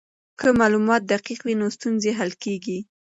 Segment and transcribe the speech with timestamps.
[0.39, 2.79] که معلومات دقیق وي نو ستونزې حل کیږي.